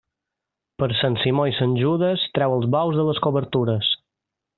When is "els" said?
2.57-2.65